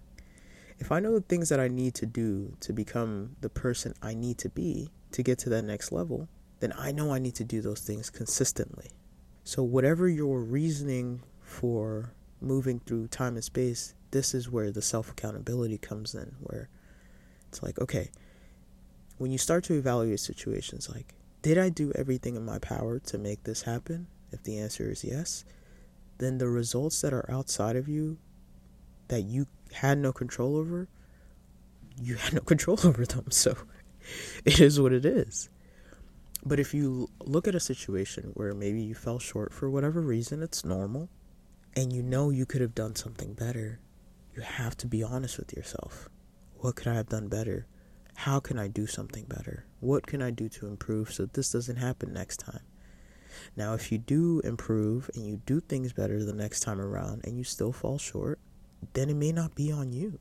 If 0.79 0.91
I 0.91 0.99
know 0.99 1.13
the 1.13 1.21
things 1.21 1.49
that 1.49 1.59
I 1.59 1.67
need 1.67 1.93
to 1.95 2.07
do 2.07 2.55
to 2.61 2.73
become 2.73 3.35
the 3.41 3.49
person 3.49 3.93
I 4.01 4.15
need 4.15 4.39
to 4.39 4.49
be 4.49 4.89
to 5.11 5.21
get 5.21 5.37
to 5.39 5.49
that 5.49 5.65
next 5.65 5.91
level, 5.91 6.27
then 6.61 6.73
I 6.75 6.91
know 6.91 7.13
I 7.13 7.19
need 7.19 7.35
to 7.35 7.43
do 7.43 7.61
those 7.61 7.81
things 7.81 8.09
consistently. 8.09 8.89
So, 9.43 9.63
whatever 9.63 10.07
your 10.07 10.41
reasoning 10.41 11.23
for 11.41 12.13
moving 12.39 12.79
through 12.79 13.07
time 13.07 13.35
and 13.35 13.43
space, 13.43 13.93
this 14.11 14.33
is 14.33 14.49
where 14.49 14.71
the 14.71 14.81
self 14.81 15.11
accountability 15.11 15.77
comes 15.77 16.13
in, 16.13 16.35
where 16.41 16.69
it's 17.47 17.63
like, 17.63 17.79
okay, 17.79 18.11
when 19.17 19.31
you 19.31 19.37
start 19.37 19.63
to 19.65 19.73
evaluate 19.73 20.19
situations 20.19 20.89
like, 20.89 21.13
did 21.41 21.57
I 21.57 21.69
do 21.69 21.91
everything 21.95 22.35
in 22.35 22.45
my 22.45 22.59
power 22.59 22.99
to 22.99 23.17
make 23.17 23.43
this 23.43 23.63
happen? 23.63 24.07
If 24.31 24.43
the 24.43 24.59
answer 24.59 24.89
is 24.89 25.03
yes, 25.03 25.43
then 26.19 26.37
the 26.37 26.47
results 26.47 27.01
that 27.01 27.13
are 27.13 27.29
outside 27.29 27.75
of 27.75 27.87
you 27.87 28.17
that 29.07 29.21
you 29.21 29.47
had 29.73 29.97
no 29.97 30.13
control 30.13 30.55
over, 30.55 30.87
you 32.01 32.15
had 32.15 32.33
no 32.33 32.41
control 32.53 32.79
over 32.83 33.05
them. 33.05 33.25
So 33.31 33.57
it 34.45 34.59
is 34.59 34.79
what 34.79 34.93
it 34.93 35.05
is. 35.05 35.49
But 36.43 36.59
if 36.59 36.73
you 36.73 37.09
look 37.19 37.47
at 37.47 37.55
a 37.55 37.59
situation 37.59 38.31
where 38.33 38.53
maybe 38.53 38.81
you 38.81 38.95
fell 38.95 39.19
short 39.19 39.53
for 39.53 39.69
whatever 39.69 40.01
reason, 40.01 40.41
it's 40.41 40.65
normal, 40.65 41.09
and 41.75 41.93
you 41.93 42.01
know 42.01 42.29
you 42.31 42.45
could 42.45 42.61
have 42.61 42.73
done 42.73 42.95
something 42.95 43.33
better, 43.33 43.79
you 44.35 44.41
have 44.41 44.75
to 44.77 44.87
be 44.87 45.03
honest 45.03 45.37
with 45.37 45.53
yourself. 45.53 46.09
What 46.57 46.75
could 46.75 46.87
I 46.87 46.95
have 46.95 47.09
done 47.09 47.27
better? 47.27 47.67
How 48.15 48.39
can 48.39 48.57
I 48.57 48.67
do 48.67 48.87
something 48.87 49.25
better? 49.25 49.65
What 49.79 50.07
can 50.07 50.21
I 50.21 50.31
do 50.31 50.49
to 50.49 50.67
improve 50.67 51.13
so 51.13 51.25
this 51.25 51.51
doesn't 51.51 51.77
happen 51.77 52.13
next 52.13 52.37
time? 52.37 52.61
Now, 53.55 53.73
if 53.73 53.91
you 53.91 53.97
do 53.97 54.41
improve 54.43 55.09
and 55.15 55.25
you 55.25 55.41
do 55.45 55.59
things 55.59 55.93
better 55.93 56.23
the 56.23 56.33
next 56.33 56.61
time 56.61 56.81
around 56.81 57.21
and 57.23 57.37
you 57.37 57.43
still 57.43 57.71
fall 57.71 57.97
short, 57.97 58.39
then 58.93 59.09
it 59.09 59.15
may 59.15 59.31
not 59.31 59.55
be 59.55 59.71
on 59.71 59.91
you. 59.91 60.19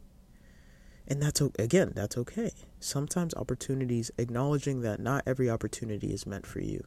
And 1.11 1.21
that's 1.21 1.41
again, 1.59 1.93
that's 1.95 2.17
okay. 2.17 2.53
Sometimes 2.79 3.35
opportunities, 3.35 4.13
acknowledging 4.17 4.83
that 4.83 5.01
not 5.01 5.25
every 5.27 5.51
opportunity 5.51 6.13
is 6.13 6.25
meant 6.25 6.47
for 6.47 6.61
you, 6.61 6.85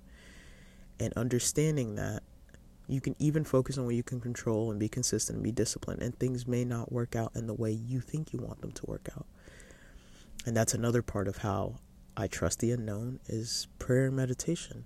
and 0.97 1.11
understanding 1.13 1.95
that 1.95 2.23
you 2.87 3.01
can 3.01 3.17
even 3.19 3.43
focus 3.43 3.77
on 3.77 3.85
what 3.85 3.95
you 3.95 4.03
can 4.03 4.21
control 4.21 4.71
and 4.71 4.79
be 4.79 4.87
consistent 4.87 5.35
and 5.35 5.43
be 5.43 5.51
disciplined, 5.51 6.01
and 6.01 6.17
things 6.17 6.47
may 6.47 6.63
not 6.63 6.89
work 6.89 7.17
out 7.17 7.33
in 7.35 7.47
the 7.47 7.53
way 7.53 7.71
you 7.71 7.99
think 7.99 8.31
you 8.31 8.39
want 8.39 8.61
them 8.61 8.71
to 8.71 8.85
work 8.85 9.09
out. 9.15 9.25
And 10.45 10.55
that's 10.55 10.73
another 10.73 11.01
part 11.01 11.27
of 11.27 11.37
how 11.37 11.79
I 12.15 12.27
trust 12.27 12.59
the 12.59 12.71
unknown 12.71 13.19
is 13.27 13.67
prayer 13.77 14.07
and 14.07 14.15
meditation. 14.15 14.85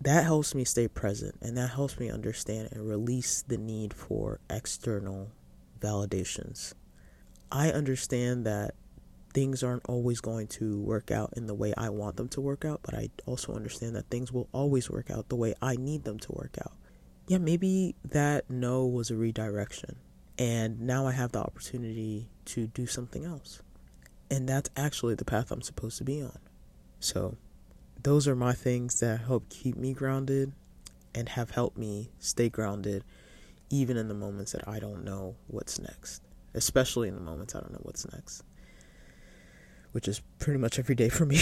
That 0.00 0.24
helps 0.24 0.54
me 0.54 0.64
stay 0.64 0.88
present 0.88 1.36
and 1.40 1.56
that 1.56 1.70
helps 1.70 2.00
me 2.00 2.10
understand 2.10 2.70
and 2.72 2.88
release 2.88 3.42
the 3.42 3.58
need 3.58 3.94
for 3.94 4.40
external 4.50 5.30
validations. 5.80 6.74
I 7.50 7.70
understand 7.70 8.46
that 8.46 8.74
things 9.34 9.62
aren't 9.62 9.84
always 9.86 10.20
going 10.20 10.46
to 10.48 10.80
work 10.80 11.10
out 11.10 11.34
in 11.36 11.46
the 11.46 11.54
way 11.54 11.72
I 11.76 11.90
want 11.90 12.16
them 12.16 12.28
to 12.30 12.40
work 12.40 12.64
out, 12.64 12.80
but 12.82 12.94
I 12.94 13.10
also 13.26 13.54
understand 13.54 13.94
that 13.96 14.10
things 14.10 14.32
will 14.32 14.48
always 14.52 14.90
work 14.90 15.10
out 15.10 15.28
the 15.28 15.36
way 15.36 15.54
I 15.60 15.76
need 15.76 16.04
them 16.04 16.18
to 16.18 16.32
work 16.32 16.56
out. 16.60 16.72
Yeah, 17.26 17.38
maybe 17.38 17.94
that 18.04 18.48
no 18.48 18.86
was 18.86 19.10
a 19.10 19.16
redirection, 19.16 19.96
and 20.38 20.80
now 20.80 21.06
I 21.06 21.12
have 21.12 21.32
the 21.32 21.40
opportunity 21.40 22.30
to 22.46 22.66
do 22.68 22.86
something 22.86 23.24
else. 23.24 23.62
And 24.30 24.48
that's 24.48 24.70
actually 24.76 25.14
the 25.14 25.24
path 25.24 25.50
I'm 25.50 25.62
supposed 25.62 25.98
to 25.98 26.04
be 26.04 26.22
on. 26.22 26.38
So, 27.00 27.36
those 28.02 28.28
are 28.28 28.36
my 28.36 28.52
things 28.52 29.00
that 29.00 29.20
help 29.20 29.48
keep 29.48 29.76
me 29.76 29.92
grounded 29.92 30.52
and 31.14 31.28
have 31.30 31.50
helped 31.50 31.76
me 31.76 32.10
stay 32.18 32.48
grounded 32.48 33.04
even 33.70 33.96
in 33.96 34.08
the 34.08 34.14
moments 34.14 34.52
that 34.52 34.66
I 34.66 34.78
don't 34.78 35.04
know 35.04 35.36
what's 35.46 35.78
next, 35.78 36.22
especially 36.58 37.08
in 37.08 37.14
the 37.14 37.20
moments 37.20 37.54
I 37.54 37.60
don't 37.60 37.72
know 37.72 37.80
what's 37.82 38.10
next, 38.12 38.42
which 39.92 40.08
is 40.08 40.20
pretty 40.38 40.58
much 40.58 40.78
every 40.78 40.94
day 40.94 41.08
for 41.08 41.24
me. 41.24 41.38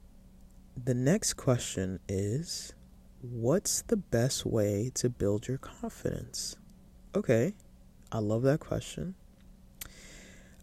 the 0.84 0.94
next 0.94 1.34
question 1.34 2.00
is 2.08 2.74
What's 3.22 3.82
the 3.82 3.96
best 3.96 4.44
way 4.44 4.90
to 4.94 5.08
build 5.08 5.46
your 5.46 5.58
confidence? 5.58 6.56
Okay, 7.14 7.54
I 8.10 8.18
love 8.18 8.42
that 8.42 8.58
question. 8.58 9.14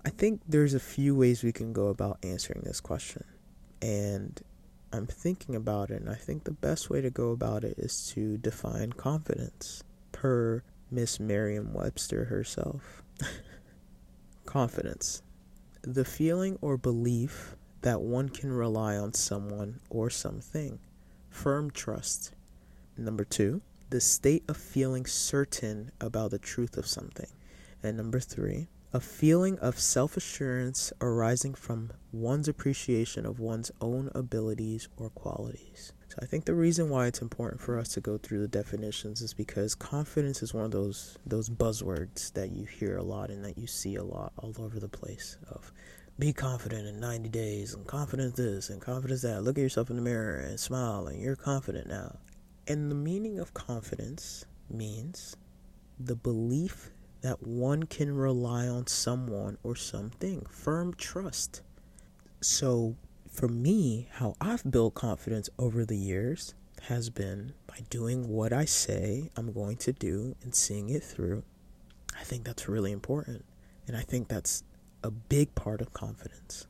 I 0.04 0.10
think 0.10 0.42
there's 0.46 0.74
a 0.74 0.80
few 0.80 1.16
ways 1.16 1.42
we 1.42 1.54
can 1.54 1.72
go 1.72 1.88
about 1.88 2.20
answering 2.22 2.64
this 2.66 2.82
question. 2.82 3.24
And 3.82 4.42
I'm 4.92 5.08
thinking 5.08 5.56
about 5.56 5.90
it, 5.90 6.02
and 6.02 6.10
I 6.10 6.16
think 6.16 6.44
the 6.44 6.52
best 6.52 6.90
way 6.90 7.00
to 7.00 7.10
go 7.10 7.32
about 7.32 7.64
it 7.64 7.76
is 7.78 8.12
to 8.14 8.38
define 8.38 8.92
confidence 8.92 9.84
per 10.12 10.62
Miss 10.92 11.18
Merriam 11.18 11.74
Webster 11.74 12.26
herself. 12.26 13.04
confidence. 14.50 15.22
The 15.84 16.04
feeling 16.04 16.58
or 16.60 16.76
belief 16.76 17.56
that 17.84 18.02
one 18.02 18.30
can 18.30 18.52
rely 18.52 18.98
on 18.98 19.14
someone 19.14 19.80
or 19.92 20.10
something. 20.10 20.80
Firm 21.30 21.70
trust. 21.70 22.34
Number 22.98 23.24
two, 23.24 23.62
the 23.92 24.02
state 24.02 24.44
of 24.50 24.58
feeling 24.58 25.06
certain 25.06 25.92
about 26.02 26.32
the 26.32 26.40
truth 26.40 26.78
of 26.78 26.88
something. 26.88 27.30
And 27.84 27.96
number 27.96 28.20
three, 28.20 28.70
a 28.92 29.00
feeling 29.00 29.60
of 29.60 29.80
self 29.80 30.18
assurance 30.18 30.92
arising 31.00 31.54
from 31.54 31.92
one's 32.12 32.48
appreciation 32.48 33.28
of 33.28 33.40
one's 33.40 33.70
own 33.80 34.10
abilities 34.16 34.90
or 34.98 35.12
qualities. 35.12 35.94
So 36.10 36.18
I 36.24 36.26
think 36.26 36.46
the 36.46 36.56
reason 36.56 36.90
why 36.90 37.06
it's 37.06 37.22
important 37.22 37.62
for 37.62 37.78
us 37.78 37.90
to 37.90 38.02
go 38.02 38.18
through 38.18 38.42
the 38.42 38.48
definitions 38.48 39.22
is 39.22 39.32
because 39.36 39.76
confidence 39.76 40.42
is 40.42 40.56
one 40.56 40.66
of 40.66 40.72
those 40.72 41.20
those 41.24 41.52
buzzwords 41.52 42.34
that 42.34 42.52
you 42.52 42.66
hear 42.66 42.98
a 42.98 43.04
lot 43.04 43.30
and 43.30 43.46
that 43.46 43.60
you 43.60 43.68
see 43.68 43.96
a 43.96 44.04
lot 44.04 44.34
all 44.38 44.56
over 44.58 44.80
the 44.80 44.90
place 44.90 45.38
of 45.52 45.72
be 46.18 46.34
confident 46.34 46.88
in 46.88 47.00
90 47.00 47.30
days 47.30 47.76
and 47.76 47.86
confidence 47.86 48.36
this 48.36 48.72
and 48.72 48.82
confidence 48.82 49.22
that. 49.22 49.44
Look 49.44 49.60
at 49.60 49.62
yourself 49.62 49.92
in 49.92 49.98
the 49.98 50.02
mirror 50.02 50.40
and 50.40 50.60
smile 50.60 51.06
and 51.06 51.22
you're 51.22 51.36
confident 51.36 51.88
now. 51.88 52.18
And 52.68 52.90
the 52.90 52.96
meaning 52.96 53.38
of 53.38 53.54
confidence 53.54 54.46
means 54.68 55.38
the 56.00 56.16
belief 56.16 56.90
that 57.22 57.46
one 57.46 57.84
can 57.84 58.16
rely 58.16 58.68
on 58.68 58.88
someone 58.88 59.60
or 59.62 59.76
something, 59.76 60.44
firm 60.50 60.96
trust. 60.96 61.62
So, 62.42 62.96
for 63.40 63.48
me, 63.48 64.10
how 64.12 64.36
I've 64.42 64.70
built 64.70 64.96
confidence 64.96 65.50
over 65.58 65.86
the 65.86 65.96
years 65.96 66.56
has 66.90 67.10
been 67.10 67.54
by 67.68 67.78
doing 67.90 68.28
what 68.28 68.52
I 68.52 68.66
say 68.66 69.30
I'm 69.38 69.54
going 69.54 69.78
to 69.78 69.94
do 69.94 70.36
and 70.44 70.54
seeing 70.54 70.90
it 70.90 71.02
through. 71.02 71.44
I 72.20 72.26
think 72.26 72.44
that's 72.44 72.68
really 72.68 72.92
important. 72.92 73.46
And 73.88 73.96
I 73.96 74.02
think 74.02 74.28
that's 74.28 74.66
a 75.06 75.10
big 75.10 75.56
part 75.56 75.80
of 75.80 75.94
confidence. 75.94 76.68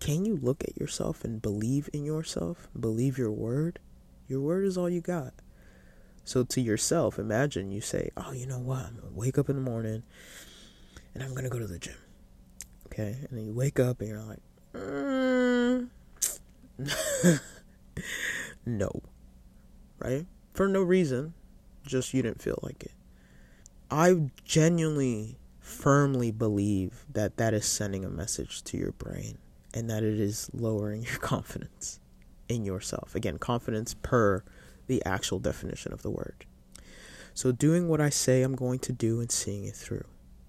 Can 0.00 0.24
you 0.24 0.38
look 0.38 0.64
at 0.64 0.78
yourself 0.78 1.22
and 1.22 1.42
believe 1.42 1.90
in 1.92 2.02
yourself? 2.02 2.70
Believe 2.78 3.18
your 3.18 3.32
word? 3.32 3.78
Your 4.26 4.40
word 4.40 4.64
is 4.64 4.78
all 4.78 4.88
you 4.88 5.02
got. 5.02 5.34
So 6.24 6.44
to 6.44 6.62
yourself, 6.62 7.18
imagine 7.18 7.70
you 7.70 7.82
say, 7.82 8.10
"Oh, 8.16 8.32
you 8.32 8.46
know 8.46 8.58
what? 8.58 8.86
I'm 8.86 8.96
gonna 8.96 9.12
wake 9.12 9.36
up 9.36 9.50
in 9.50 9.56
the 9.56 9.62
morning, 9.62 10.02
and 11.12 11.22
I'm 11.22 11.34
gonna 11.34 11.50
go 11.50 11.58
to 11.58 11.66
the 11.66 11.78
gym." 11.78 11.96
Okay, 12.86 13.18
and 13.28 13.38
then 13.38 13.44
you 13.44 13.52
wake 13.52 13.78
up 13.78 14.00
and 14.00 14.08
you're 14.08 14.22
like, 14.22 14.40
mm. 14.74 15.07
"No," 18.66 19.02
right? 19.98 20.26
For 20.54 20.68
no 20.68 20.82
reason, 20.82 21.34
just 21.86 22.14
you 22.14 22.22
didn't 22.22 22.42
feel 22.42 22.58
like 22.62 22.82
it. 22.84 22.92
I 23.90 24.30
genuinely, 24.44 25.38
firmly 25.60 26.30
believe 26.30 27.04
that 27.12 27.36
that 27.38 27.54
is 27.54 27.66
sending 27.66 28.04
a 28.04 28.10
message 28.10 28.62
to 28.64 28.76
your 28.76 28.92
brain, 28.92 29.38
and 29.72 29.88
that 29.90 30.02
it 30.02 30.20
is 30.20 30.50
lowering 30.52 31.02
your 31.02 31.18
confidence 31.20 32.00
in 32.48 32.64
yourself. 32.64 33.14
Again, 33.14 33.38
confidence 33.38 33.94
per 33.94 34.42
the 34.86 35.04
actual 35.04 35.38
definition 35.38 35.92
of 35.92 36.02
the 36.02 36.10
word. 36.10 36.44
So, 37.34 37.52
doing 37.52 37.88
what 37.88 38.00
I 38.00 38.10
say 38.10 38.42
I'm 38.42 38.56
going 38.56 38.80
to 38.80 38.92
do 38.92 39.20
and 39.20 39.30
seeing 39.30 39.64
it 39.64 39.76
through. 39.76 40.04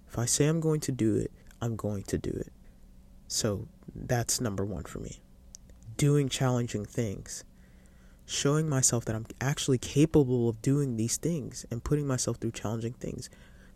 If 0.07 0.17
I 0.17 0.25
say 0.25 0.47
I'm 0.47 0.59
going 0.59 0.79
to 0.81 0.91
do 0.91 1.15
it, 1.17 1.31
I'm 1.61 1.75
going 1.75 2.03
to 2.03 2.17
do 2.17 2.31
it. 2.31 2.51
So, 3.27 3.67
that's 3.93 4.41
number 4.41 4.65
one 4.65 4.83
for 4.83 4.99
me. 4.99 5.19
Doing 5.99 6.29
challenging 6.29 6.85
things. 6.85 7.43
Showing 8.25 8.69
myself 8.69 9.03
that 9.03 9.17
I'm 9.17 9.25
actually 9.41 9.77
capable 9.79 10.47
of 10.47 10.61
doing 10.61 10.95
these 10.95 11.17
things 11.17 11.65
and 11.69 11.83
putting 11.83 12.07
myself 12.07 12.37
through 12.37 12.51
challenging 12.51 12.93
things. 12.93 13.29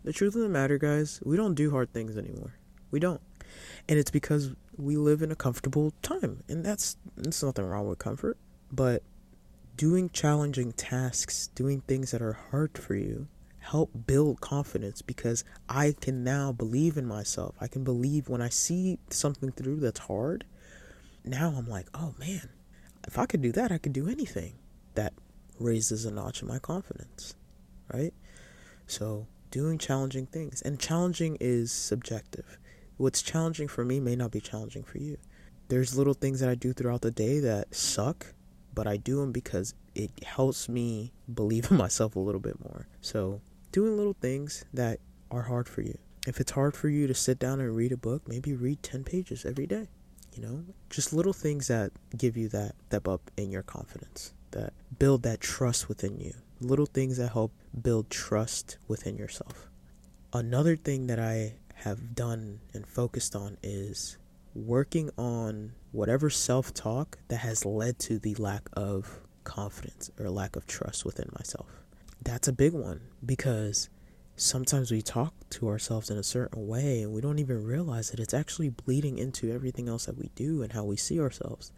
The 0.04 0.12
truth 0.14 0.34
of 0.34 0.40
the 0.40 0.48
matter, 0.48 0.78
guys, 0.78 1.20
we 1.22 1.36
don't 1.36 1.52
do 1.52 1.70
hard 1.70 1.92
things 1.92 2.16
anymore. 2.16 2.54
We 2.90 2.98
don't. 2.98 3.20
And 3.90 3.98
it's 3.98 4.10
because 4.10 4.54
we 4.78 4.96
live 4.96 5.20
in 5.20 5.30
a 5.32 5.36
comfortable 5.36 5.92
time. 6.00 6.42
And 6.48 6.64
that's, 6.64 6.96
there's 7.14 7.42
nothing 7.42 7.66
wrong 7.66 7.88
with 7.88 7.98
comfort. 7.98 8.38
But 8.72 9.02
doing 9.76 10.08
challenging 10.08 10.72
tasks, 10.72 11.48
doing 11.54 11.82
things 11.82 12.10
that 12.12 12.22
are 12.22 12.38
hard 12.50 12.78
for 12.78 12.94
you, 12.94 13.28
help 13.58 13.90
build 14.06 14.40
confidence 14.40 15.02
because 15.02 15.44
I 15.68 15.94
can 16.00 16.24
now 16.24 16.52
believe 16.52 16.96
in 16.96 17.04
myself. 17.04 17.54
I 17.60 17.66
can 17.66 17.84
believe 17.84 18.30
when 18.30 18.40
I 18.40 18.48
see 18.48 18.98
something 19.10 19.52
through 19.52 19.80
that's 19.80 20.00
hard. 20.00 20.46
Now 21.24 21.54
I'm 21.56 21.68
like, 21.68 21.88
oh 21.94 22.14
man, 22.18 22.50
if 23.06 23.18
I 23.18 23.26
could 23.26 23.42
do 23.42 23.52
that, 23.52 23.72
I 23.72 23.78
could 23.78 23.92
do 23.92 24.08
anything. 24.08 24.54
That 24.94 25.12
raises 25.58 26.04
a 26.04 26.10
notch 26.10 26.42
in 26.42 26.48
my 26.48 26.58
confidence, 26.58 27.34
right? 27.92 28.14
So, 28.86 29.26
doing 29.50 29.78
challenging 29.78 30.26
things. 30.26 30.62
And 30.62 30.78
challenging 30.78 31.36
is 31.40 31.72
subjective. 31.72 32.58
What's 32.96 33.22
challenging 33.22 33.66
for 33.66 33.84
me 33.84 33.98
may 33.98 34.14
not 34.14 34.30
be 34.30 34.40
challenging 34.40 34.84
for 34.84 34.98
you. 34.98 35.16
There's 35.68 35.96
little 35.96 36.14
things 36.14 36.40
that 36.40 36.48
I 36.48 36.54
do 36.54 36.72
throughout 36.72 37.00
the 37.00 37.10
day 37.10 37.40
that 37.40 37.74
suck 37.74 38.34
but 38.74 38.86
I 38.86 38.96
do 38.96 39.20
them 39.20 39.32
because 39.32 39.74
it 39.94 40.10
helps 40.24 40.68
me 40.68 41.12
believe 41.32 41.70
in 41.70 41.76
myself 41.84 42.16
a 42.16 42.20
little 42.20 42.40
bit 42.40 42.60
more. 42.60 42.86
So, 43.00 43.40
doing 43.72 43.96
little 43.96 44.16
things 44.20 44.64
that 44.72 44.98
are 45.30 45.42
hard 45.42 45.68
for 45.68 45.82
you. 45.82 45.98
If 46.26 46.40
it's 46.40 46.52
hard 46.52 46.76
for 46.76 46.88
you 46.88 47.06
to 47.06 47.14
sit 47.14 47.38
down 47.38 47.60
and 47.60 47.76
read 47.76 47.92
a 47.92 47.96
book, 47.96 48.26
maybe 48.26 48.54
read 48.54 48.82
10 48.82 49.04
pages 49.04 49.44
every 49.44 49.66
day. 49.66 49.88
You 50.34 50.42
know, 50.42 50.64
just 50.90 51.12
little 51.12 51.32
things 51.32 51.68
that 51.68 51.92
give 52.16 52.36
you 52.36 52.48
that 52.48 52.74
step 52.88 53.06
up 53.06 53.30
in 53.36 53.50
your 53.52 53.62
confidence, 53.62 54.32
that 54.50 54.72
build 54.98 55.22
that 55.22 55.40
trust 55.40 55.88
within 55.88 56.18
you. 56.18 56.34
Little 56.60 56.86
things 56.86 57.18
that 57.18 57.32
help 57.32 57.52
build 57.80 58.10
trust 58.10 58.78
within 58.88 59.16
yourself. 59.16 59.68
Another 60.32 60.74
thing 60.74 61.06
that 61.06 61.20
I 61.20 61.54
have 61.74 62.14
done 62.14 62.60
and 62.72 62.86
focused 62.86 63.36
on 63.36 63.58
is 63.62 64.18
working 64.54 65.10
on 65.16 65.72
whatever 65.92 66.30
self 66.30 66.74
talk 66.74 67.18
that 67.28 67.38
has 67.38 67.64
led 67.64 67.98
to 68.00 68.18
the 68.18 68.34
lack 68.34 68.68
of 68.72 69.20
confidence 69.44 70.10
or 70.18 70.30
lack 70.30 70.56
of 70.56 70.66
trust 70.66 71.04
within 71.04 71.28
myself. 71.32 71.68
That's 72.22 72.48
a 72.48 72.52
big 72.52 72.72
one 72.72 73.02
because 73.24 73.88
sometimes 74.36 74.90
we 74.90 75.00
talk 75.00 75.32
to 75.50 75.68
ourselves 75.68 76.10
in 76.10 76.18
a 76.18 76.22
certain 76.22 76.66
way 76.66 77.02
and 77.02 77.12
we 77.12 77.20
don't 77.20 77.38
even 77.38 77.64
realize 77.64 78.10
that 78.10 78.20
it's 78.20 78.34
actually 78.34 78.68
bleeding 78.68 79.18
into 79.18 79.52
everything 79.52 79.88
else 79.88 80.06
that 80.06 80.18
we 80.18 80.30
do 80.34 80.62
and 80.62 80.72
how 80.72 80.84
we 80.84 80.96
see 80.96 81.20
ourselves. 81.20 81.72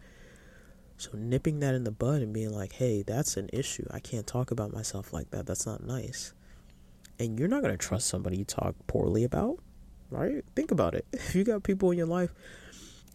So, 0.97 1.11
nipping 1.13 1.59
that 1.59 1.75
in 1.75 1.83
the 1.83 1.91
bud 1.91 2.23
and 2.23 2.33
being 2.33 2.51
like, 2.51 2.73
hey, 2.73 3.03
that's 3.03 3.37
an 3.37 3.49
issue. 3.53 3.85
I 3.91 3.99
can't 3.99 4.25
talk 4.25 4.49
about 4.49 4.73
myself 4.73 5.13
like 5.13 5.29
that. 5.29 5.45
That's 5.45 5.67
not 5.67 5.83
nice. 5.83 6.33
And 7.19 7.37
you're 7.37 7.47
not 7.47 7.61
going 7.61 7.77
to 7.77 7.77
trust 7.77 8.07
somebody 8.07 8.37
you 8.37 8.45
talk 8.45 8.75
poorly 8.87 9.23
about, 9.23 9.59
right? 10.09 10.43
Think 10.55 10.71
about 10.71 10.95
it. 10.95 11.05
If 11.13 11.35
you 11.35 11.43
got 11.43 11.61
people 11.61 11.91
in 11.91 11.99
your 11.99 12.07
life 12.07 12.33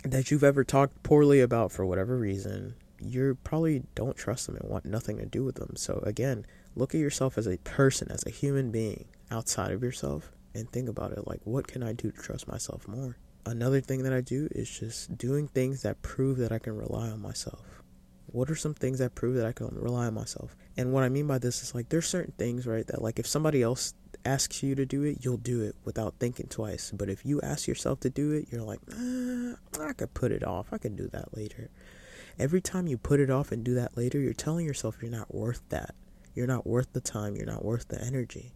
that 0.05 0.31
you've 0.31 0.45
ever 0.45 0.63
talked 0.63 1.03
poorly 1.03 1.41
about 1.41 1.73
for 1.73 1.85
whatever 1.85 2.17
reason, 2.17 2.75
you 3.01 3.37
probably 3.43 3.83
don't 3.97 4.17
trust 4.17 4.47
them 4.47 4.57
and 4.57 4.71
want 4.71 4.85
nothing 4.85 5.19
to 5.19 5.27
do 5.27 5.43
with 5.43 5.57
them. 5.57 5.75
So, 5.75 6.01
again, 6.07 6.47
look 6.77 6.95
at 6.95 7.01
yourself 7.01 7.37
as 7.37 7.49
a 7.49 7.59
person, 7.59 8.13
as 8.13 8.25
a 8.25 8.31
human 8.31 8.71
being 8.71 9.07
outside 9.33 9.73
of 9.73 9.83
yourself, 9.83 10.31
and 10.55 10.71
think 10.71 10.89
about 10.89 11.13
it 11.13 11.27
like, 11.27 11.41
what 11.45 11.67
can 11.67 11.83
I 11.83 11.93
do 11.93 12.11
to 12.11 12.17
trust 12.19 12.47
myself 12.47 12.87
more? 12.87 13.17
Another 13.47 13.81
thing 13.81 14.03
that 14.05 14.13
I 14.13 14.21
do 14.21 14.49
is 14.53 14.71
just 14.71 15.17
doing 15.17 15.49
things 15.49 15.83
that 15.83 16.03
prove 16.03 16.39
that 16.39 16.53
I 16.53 16.59
can 16.59 16.77
rely 16.77 17.09
on 17.09 17.21
myself. 17.21 17.83
What 18.27 18.51
are 18.51 18.55
some 18.55 18.75
things 18.75 18.99
that 18.99 19.15
prove 19.15 19.35
that 19.37 19.47
I 19.47 19.53
can 19.53 19.69
rely 19.73 20.07
on 20.07 20.15
myself? 20.15 20.57
And 20.77 20.93
what 20.93 21.03
I 21.03 21.09
mean 21.09 21.27
by 21.27 21.39
this 21.39 21.63
is 21.63 21.75
like, 21.75 21.89
there's 21.89 22.07
certain 22.07 22.35
things, 22.39 22.67
right, 22.67 22.87
that 22.87 23.03
like 23.03 23.19
if 23.19 23.27
somebody 23.27 23.63
else 23.63 23.95
asks 24.25 24.63
you 24.63 24.75
to 24.75 24.87
do 24.87 25.03
it, 25.03 25.19
you'll 25.25 25.37
do 25.39 25.63
it 25.63 25.75
without 25.85 26.15
thinking 26.21 26.47
twice. 26.47 26.93
But 26.95 27.09
if 27.09 27.27
you 27.27 27.41
ask 27.41 27.67
yourself 27.67 28.01
to 28.01 28.11
do 28.11 28.31
it, 28.33 28.47
you're 28.51 28.63
like, 28.63 28.81
ah, 28.93 29.55
I 29.81 29.93
could 29.93 30.15
put 30.15 30.33
it 30.33 30.45
off. 30.45 30.69
I 30.73 30.79
can 30.79 30.95
do 30.95 31.09
that 31.09 31.37
later. 31.37 31.71
Every 32.39 32.61
time 32.61 32.87
you 32.87 32.97
put 32.97 33.21
it 33.21 33.31
off 33.31 33.53
and 33.53 33.65
do 33.65 33.75
that 33.75 33.97
later, 33.97 34.19
you're 34.19 34.33
telling 34.33 34.65
yourself 34.65 34.99
you're 35.03 35.11
not 35.11 35.35
worth 35.35 35.63
that. 35.71 35.95
You're 36.35 36.47
not 36.47 36.67
worth 36.67 36.93
the 36.93 37.01
time. 37.01 37.37
You're 37.37 37.45
not 37.45 37.65
worth 37.65 37.89
the 37.89 38.01
energy. 38.01 38.55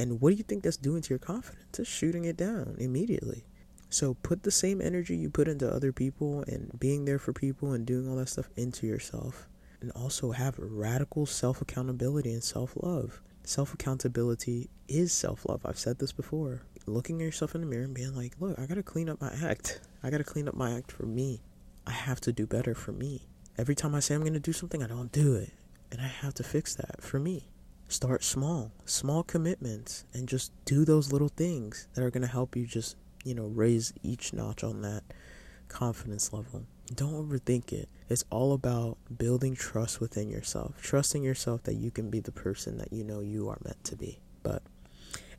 And 0.00 0.18
what 0.18 0.30
do 0.30 0.36
you 0.36 0.44
think 0.44 0.62
that's 0.62 0.78
doing 0.78 1.02
to 1.02 1.10
your 1.10 1.18
confidence? 1.18 1.78
It's 1.78 1.86
shooting 1.86 2.24
it 2.24 2.38
down 2.38 2.74
immediately. 2.78 3.44
So 3.90 4.14
put 4.14 4.44
the 4.44 4.50
same 4.50 4.80
energy 4.80 5.14
you 5.14 5.28
put 5.28 5.46
into 5.46 5.70
other 5.70 5.92
people 5.92 6.42
and 6.48 6.70
being 6.80 7.04
there 7.04 7.18
for 7.18 7.34
people 7.34 7.72
and 7.72 7.84
doing 7.84 8.08
all 8.08 8.16
that 8.16 8.30
stuff 8.30 8.48
into 8.56 8.86
yourself. 8.86 9.46
And 9.82 9.92
also 9.92 10.30
have 10.32 10.58
radical 10.58 11.26
self 11.26 11.60
accountability 11.60 12.32
and 12.32 12.42
self 12.42 12.72
love. 12.76 13.20
Self 13.42 13.74
accountability 13.74 14.70
is 14.88 15.12
self 15.12 15.44
love. 15.46 15.66
I've 15.66 15.78
said 15.78 15.98
this 15.98 16.12
before. 16.12 16.62
Looking 16.86 17.20
at 17.20 17.26
yourself 17.26 17.54
in 17.54 17.60
the 17.60 17.66
mirror 17.66 17.84
and 17.84 17.94
being 17.94 18.16
like, 18.16 18.32
look, 18.40 18.58
I 18.58 18.64
gotta 18.64 18.82
clean 18.82 19.10
up 19.10 19.20
my 19.20 19.34
act. 19.42 19.82
I 20.02 20.08
gotta 20.08 20.24
clean 20.24 20.48
up 20.48 20.54
my 20.54 20.72
act 20.72 20.92
for 20.92 21.04
me. 21.04 21.42
I 21.86 21.90
have 21.92 22.22
to 22.22 22.32
do 22.32 22.46
better 22.46 22.74
for 22.74 22.92
me. 22.92 23.28
Every 23.58 23.74
time 23.74 23.94
I 23.94 24.00
say 24.00 24.14
I'm 24.14 24.24
to 24.24 24.40
do 24.40 24.54
something, 24.54 24.82
I 24.82 24.86
don't 24.86 25.12
do 25.12 25.34
it. 25.34 25.50
And 25.92 26.00
I 26.00 26.06
have 26.06 26.32
to 26.34 26.42
fix 26.42 26.74
that 26.76 27.02
for 27.02 27.20
me. 27.20 27.49
Start 27.90 28.22
small, 28.22 28.70
small 28.84 29.24
commitments, 29.24 30.04
and 30.14 30.28
just 30.28 30.52
do 30.64 30.84
those 30.84 31.12
little 31.12 31.28
things 31.28 31.88
that 31.94 32.04
are 32.04 32.10
going 32.10 32.22
to 32.22 32.28
help 32.28 32.54
you 32.54 32.64
just, 32.64 32.96
you 33.24 33.34
know, 33.34 33.46
raise 33.46 33.92
each 34.04 34.32
notch 34.32 34.62
on 34.62 34.82
that 34.82 35.02
confidence 35.66 36.32
level. 36.32 36.62
Don't 36.94 37.14
overthink 37.14 37.72
it. 37.72 37.88
It's 38.08 38.22
all 38.30 38.52
about 38.52 38.96
building 39.18 39.56
trust 39.56 40.00
within 40.00 40.30
yourself, 40.30 40.80
trusting 40.80 41.24
yourself 41.24 41.64
that 41.64 41.74
you 41.74 41.90
can 41.90 42.10
be 42.10 42.20
the 42.20 42.30
person 42.30 42.78
that 42.78 42.92
you 42.92 43.02
know 43.02 43.18
you 43.18 43.48
are 43.48 43.58
meant 43.64 43.82
to 43.82 43.96
be. 43.96 44.20
But, 44.44 44.62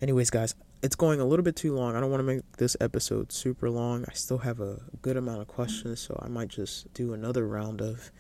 anyways, 0.01 0.29
guys, 0.29 0.53
it's 0.83 0.95
going 0.95 1.21
a 1.21 1.25
little 1.25 1.43
bit 1.43 1.55
too 1.55 1.73
long. 1.73 1.95
I 1.95 2.01
don't 2.01 2.11
want 2.11 2.19
to 2.19 2.25
make 2.35 2.57
this 2.57 2.75
episode 2.81 3.31
super 3.31 3.69
long. 3.69 4.03
I 4.09 4.13
still 4.13 4.39
have 4.39 4.59
a 4.59 4.81
good 5.01 5.15
amount 5.15 5.39
of 5.39 5.47
questions, 5.47 6.01
so 6.01 6.21
I 6.21 6.27
might 6.27 6.49
just 6.49 6.93
do 6.93 7.13
another 7.13 7.47
round 7.47 7.81
of 7.81 8.11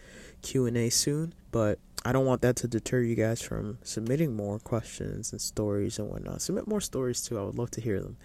Q&A 0.41 0.89
soon, 0.89 1.33
but 1.51 1.79
I 2.03 2.11
don't 2.11 2.25
want 2.25 2.41
that 2.41 2.55
to 2.57 2.67
deter 2.67 3.01
you 3.01 3.15
guys 3.15 3.41
from 3.41 3.77
submitting 3.83 4.35
more 4.35 4.57
questions 4.59 5.31
and 5.31 5.39
stories 5.39 5.99
and 5.99 6.09
whatnot. 6.09 6.41
Submit 6.41 6.67
more 6.67 6.81
stories 6.81 7.21
too. 7.21 7.37
I 7.37 7.43
would 7.43 7.57
love 7.57 7.71
to 7.71 7.81
hear 7.81 8.01
them. 8.01 8.17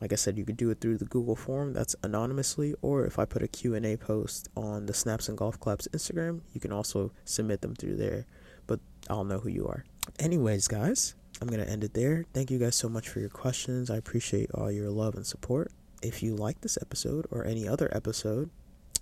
Like 0.00 0.12
I 0.12 0.16
said, 0.16 0.36
you 0.36 0.44
could 0.44 0.56
do 0.56 0.70
it 0.70 0.80
through 0.80 0.98
the 0.98 1.04
Google 1.04 1.36
form. 1.36 1.74
That's 1.74 1.94
anonymously, 2.02 2.74
or 2.82 3.04
if 3.04 3.20
I 3.20 3.24
put 3.24 3.42
a 3.42 3.48
Q&A 3.48 3.96
post 3.96 4.48
on 4.56 4.86
the 4.86 4.94
Snaps 4.94 5.28
and 5.28 5.38
Golf 5.38 5.60
Claps 5.60 5.86
Instagram, 5.92 6.40
you 6.52 6.60
can 6.60 6.72
also 6.72 7.12
submit 7.24 7.60
them 7.60 7.76
through 7.76 7.96
there. 7.96 8.26
But 8.66 8.80
I'll 9.08 9.22
know 9.22 9.38
who 9.38 9.48
you 9.48 9.68
are. 9.68 9.84
Anyways, 10.18 10.66
guys, 10.66 11.14
I'm 11.40 11.46
going 11.46 11.64
to 11.64 11.70
end 11.70 11.84
it 11.84 11.94
there. 11.94 12.24
Thank 12.32 12.50
you 12.50 12.58
guys 12.58 12.74
so 12.74 12.88
much 12.88 13.08
for 13.08 13.20
your 13.20 13.28
questions. 13.28 13.90
I 13.90 13.96
appreciate 13.96 14.50
all 14.52 14.72
your 14.72 14.90
love 14.90 15.14
and 15.14 15.26
support. 15.26 15.70
If 16.02 16.20
you 16.20 16.34
like 16.34 16.62
this 16.62 16.78
episode 16.80 17.26
or 17.30 17.44
any 17.44 17.68
other 17.68 17.88
episode, 17.94 18.50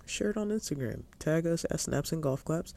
share 0.05 0.29
it 0.29 0.37
on 0.37 0.49
Instagram. 0.49 1.03
Tag 1.17 1.47
us 1.47 1.65
at 1.71 1.79
Snaps 1.79 2.11
and 2.11 2.21
Golf 2.21 2.45
Claps. 2.45 2.75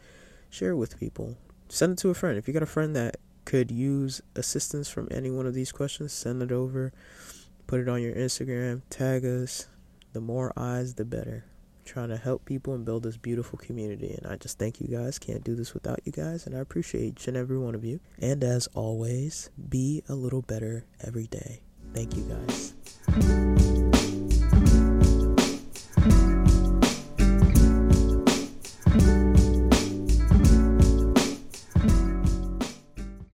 Share 0.55 0.71
it 0.71 0.77
with 0.77 1.01
people. 1.01 1.37
Send 1.69 1.95
it 1.95 1.99
to 1.99 2.11
a 2.11 2.14
friend. 2.14 2.38
If 2.38 2.47
you 2.47 2.55
got 2.55 2.62
a 2.62 2.67
friend 2.67 2.95
that 2.95 3.17
could 3.45 3.73
use 3.73 4.23
assistance 4.37 4.88
from 4.88 5.09
any 5.11 5.29
one 5.29 5.47
of 5.47 5.55
these 5.55 5.73
questions, 5.73 6.12
send 6.12 6.43
it 6.43 6.53
over. 6.53 6.93
Put 7.67 7.81
it 7.81 7.88
on 7.88 8.01
your 8.01 8.14
Instagram. 8.14 8.83
Tag 8.88 9.25
us. 9.25 9.67
The 10.12 10.21
more 10.21 10.53
eyes, 10.57 10.95
the 10.95 11.05
better 11.05 11.45
trying 11.85 12.11
to 12.11 12.17
help 12.17 12.45
people 12.45 12.73
and 12.73 12.85
build 12.85 13.03
this 13.03 13.17
beautiful 13.17 13.59
community. 13.59 14.17
And 14.17 14.33
I 14.33 14.37
just 14.37 14.57
thank 14.57 14.81
you 14.81 14.87
guys. 14.87 15.19
Can't 15.19 15.43
do 15.43 15.57
this 15.57 15.75
without 15.75 15.99
you 16.05 16.12
guys. 16.12 16.47
And 16.47 16.57
I 16.57 16.61
appreciate 16.61 17.03
each 17.03 17.27
and 17.27 17.37
every 17.37 17.59
one 17.59 17.75
of 17.75 17.85
you. 17.85 17.99
And 18.21 18.45
as 18.45 18.69
always, 18.75 19.51
be 19.69 20.05
a 20.09 20.14
little 20.14 20.43
better 20.43 20.85
every 21.01 21.27
day. 21.27 21.62
Thank 21.93 22.14
you 22.14 22.23
guys. 22.23 24.04